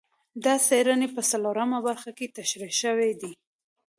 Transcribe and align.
دا 0.43 0.53
څېړنې 0.67 1.07
په 1.15 1.21
څلورمه 1.31 1.79
برخه 1.87 2.11
کې 2.17 2.33
تشرېح 2.37 2.73
شوي 2.81 3.11
دي. 3.21 3.31